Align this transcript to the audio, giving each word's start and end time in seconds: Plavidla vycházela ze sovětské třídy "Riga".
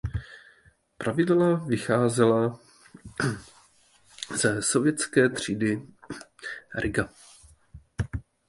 Plavidla 0.97 1.53
vycházela 1.55 2.59
ze 4.37 4.61
sovětské 4.61 5.29
třídy 5.29 5.81
"Riga". 6.75 7.09